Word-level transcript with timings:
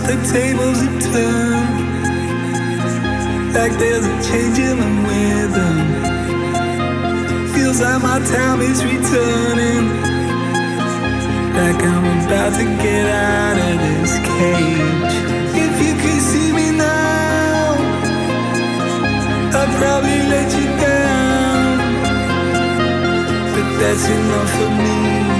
Out 0.00 0.08
the 0.08 0.16
tables 0.32 0.80
have 0.80 1.02
turned. 1.12 1.90
Like 3.54 3.72
there's 3.78 4.06
a 4.06 4.16
change 4.28 4.58
in 4.58 4.76
the 4.78 4.92
weather. 5.06 5.72
Feels 7.54 7.80
like 7.80 8.02
my 8.02 8.18
time 8.34 8.60
is 8.60 8.84
returning. 8.84 9.84
Like 11.60 11.82
I'm 11.82 12.04
about 12.24 12.52
to 12.58 12.64
get 12.82 13.06
out 13.06 13.58
of 13.68 13.76
this 13.84 14.12
cage. 14.38 15.14
If 15.64 15.74
you 15.84 15.94
could 16.02 16.22
see 16.30 16.52
me 16.52 16.70
now, 16.76 17.74
I'd 19.58 19.70
probably 19.80 20.20
let 20.32 20.48
you 20.58 20.66
down. 20.86 21.78
But 23.54 23.66
that's 23.80 24.06
enough 24.08 24.50
for 24.56 24.70
me. 24.84 25.39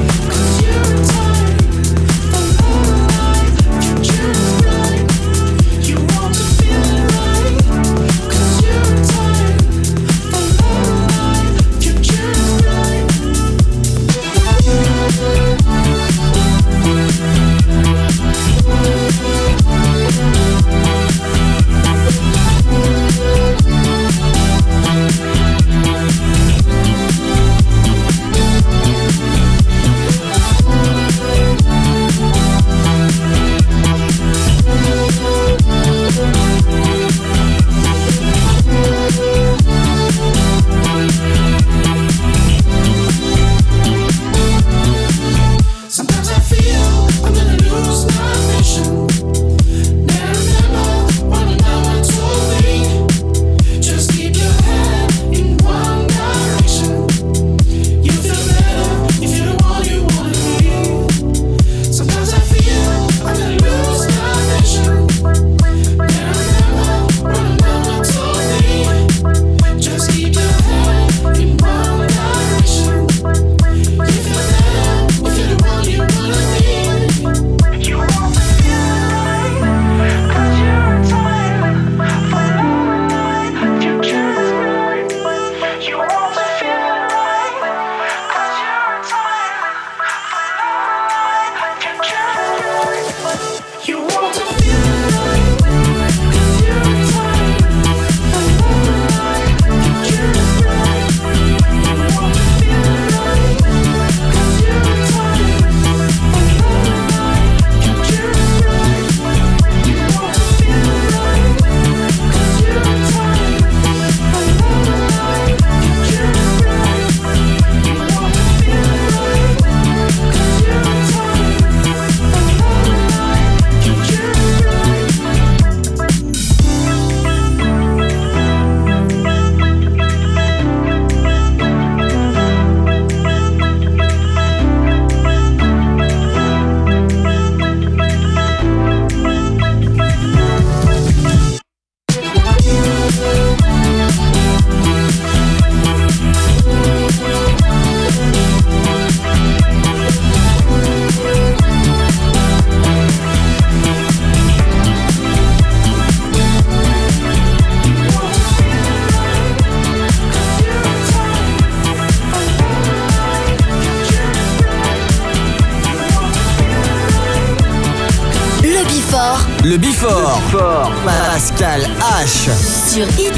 Pascal 171.41 171.81
H. 172.21 173.30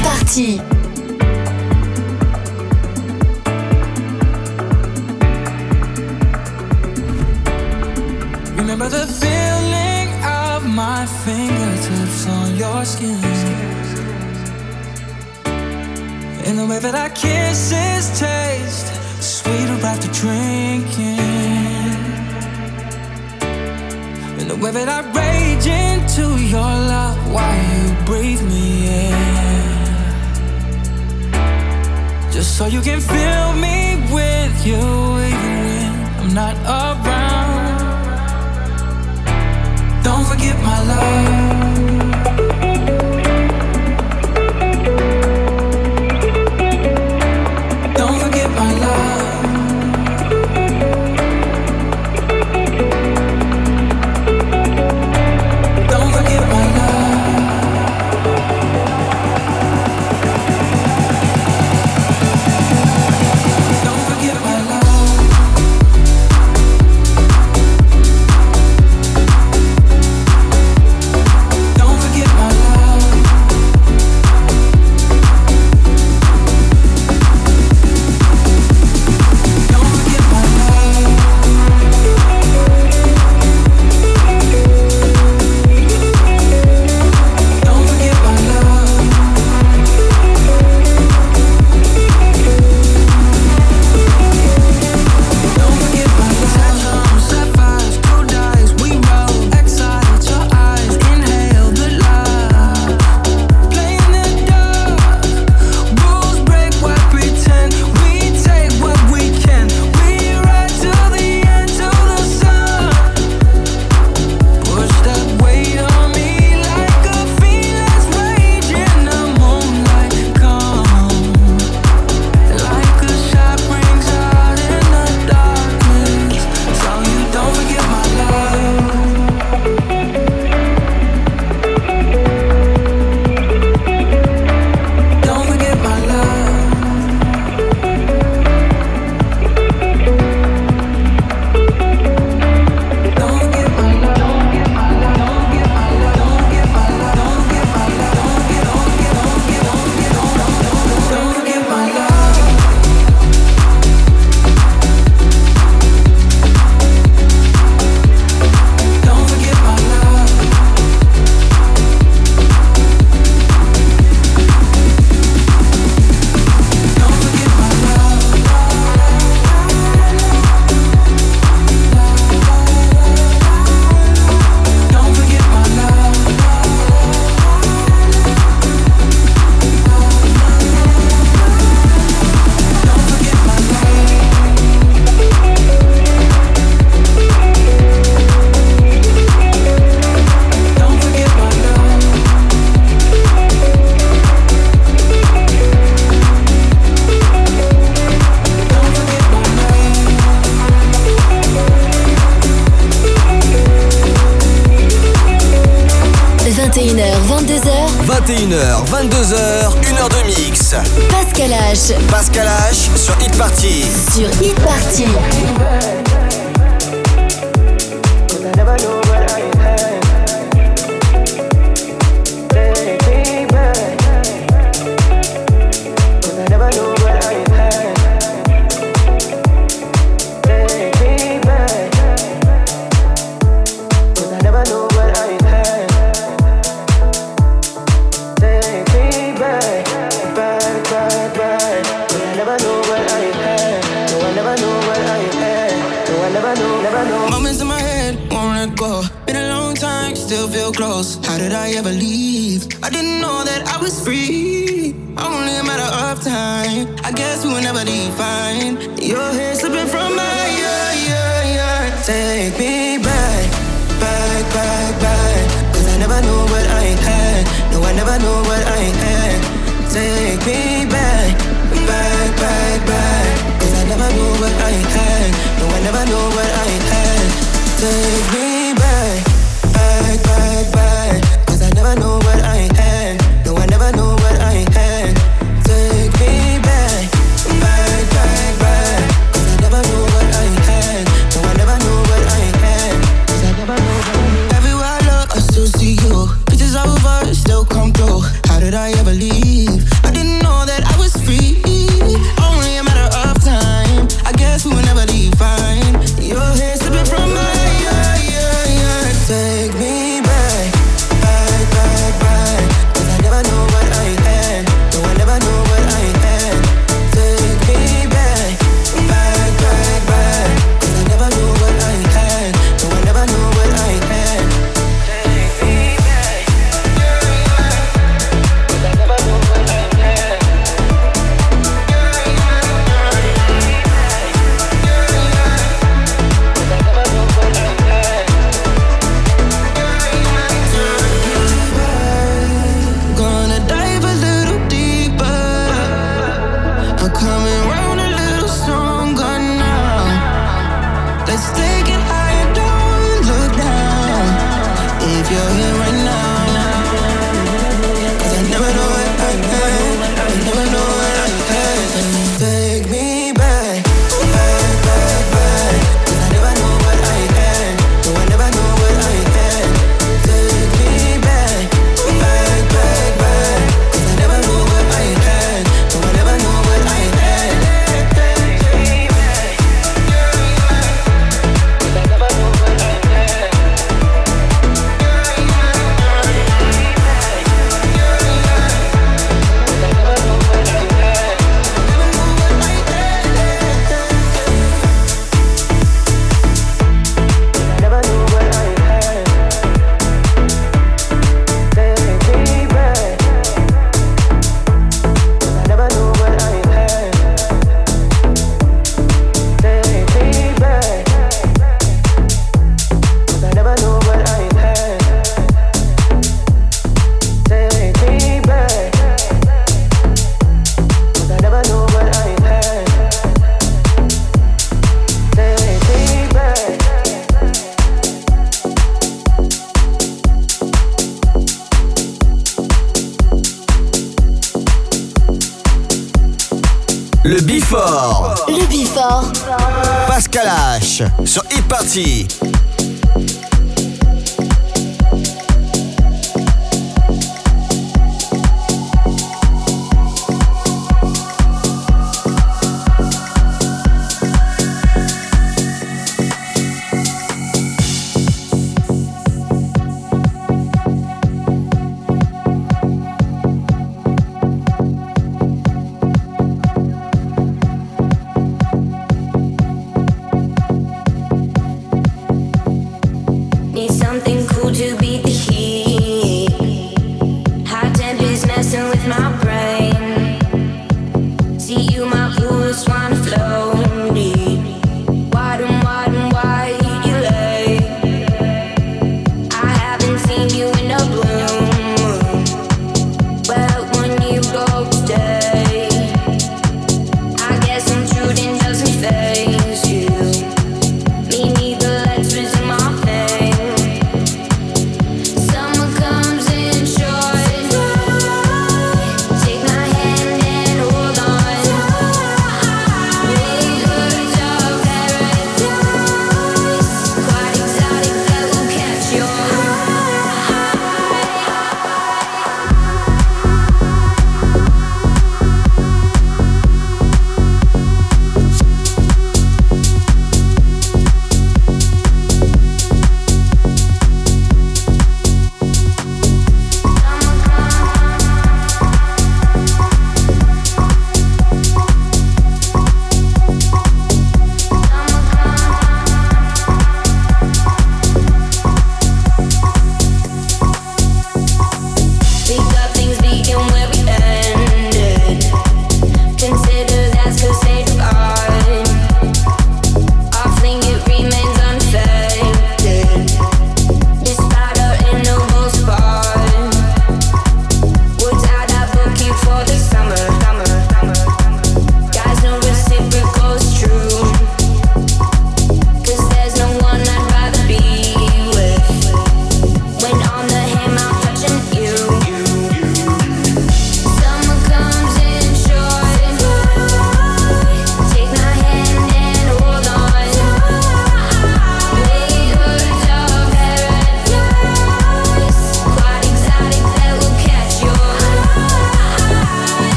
气 441.93 442.22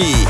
Party. 0.00 0.29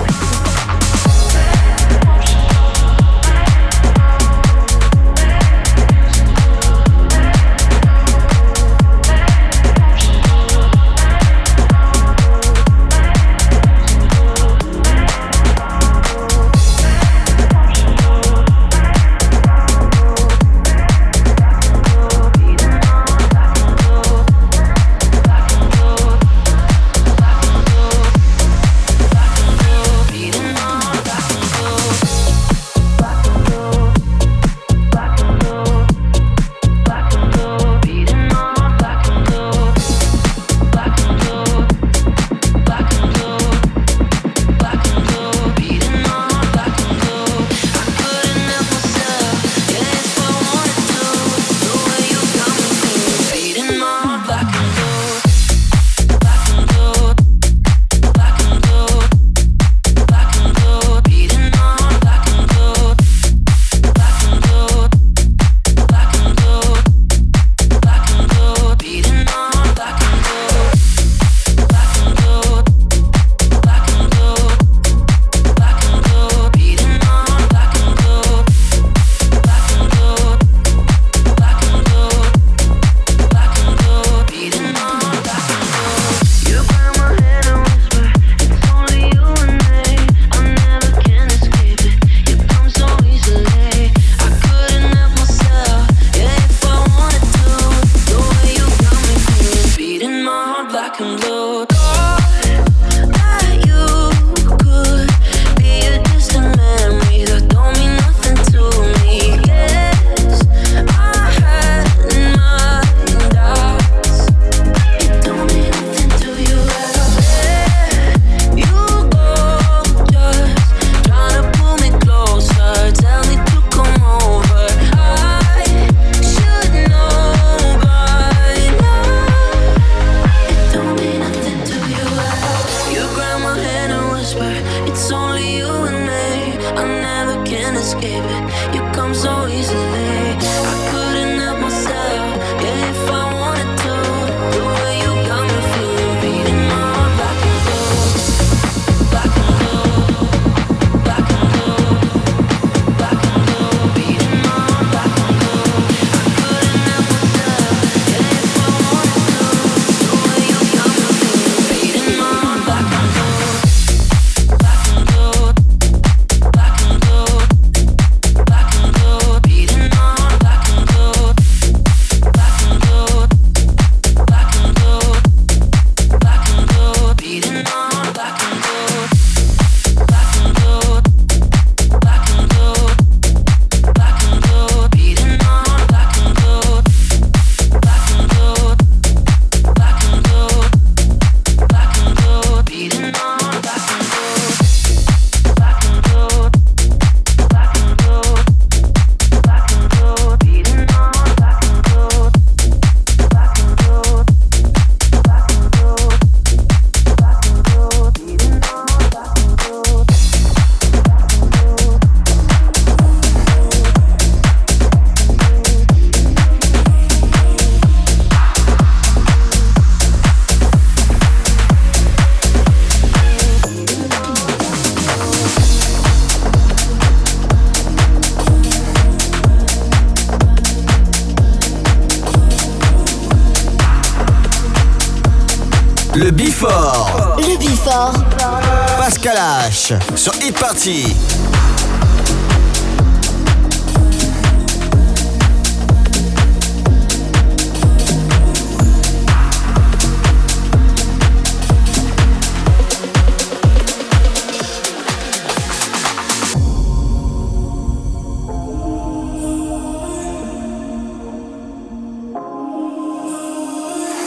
parti. 240.71 241.03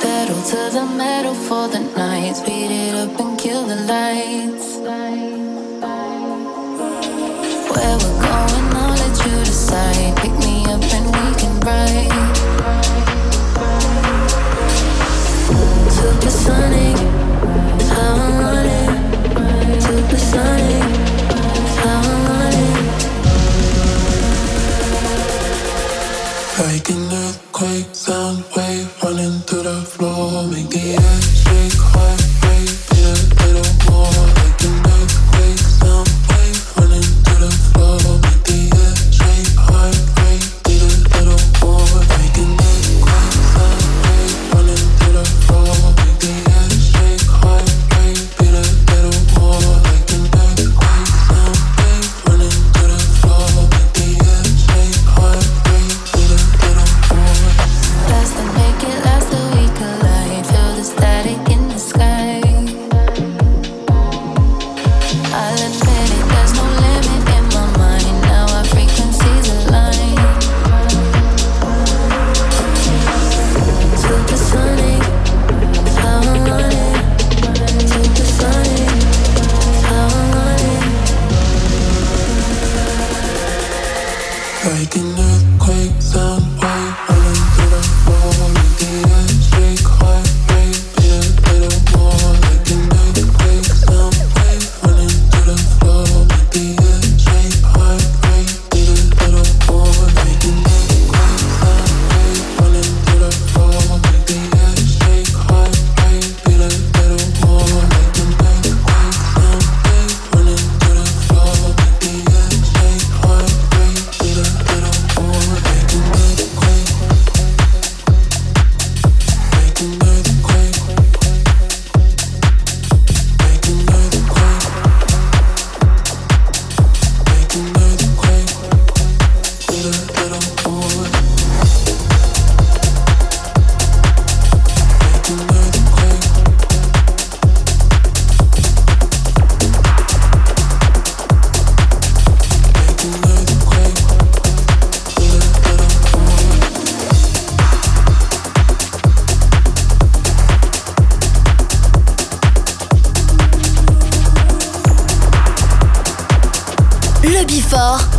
Pedal 0.03 0.43
to 0.43 0.71
the 0.73 0.85
metal 0.97 1.35
for 1.35 1.69
the 1.69 1.81
nights 1.97 2.41
beating 2.41 2.84
sound 28.05 28.45
wave 28.55 29.03
running 29.03 29.41
through 29.41 29.63
the 29.63 29.83
floor, 29.83 30.47
make 30.49 30.69
the 30.69 30.93
air 30.93 31.23
shake, 31.23 31.81
heart 31.81 32.21
rate. 32.45 32.84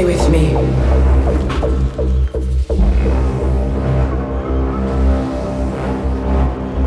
stay 0.00 0.04
with 0.04 0.30
me. 0.30 0.50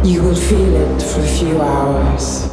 You 0.09 0.24
will 0.24 0.36
feel 0.36 0.76
it 0.76 1.01
for 1.01 1.22
a 1.22 1.28
few 1.28 1.61
hours. 1.61 2.53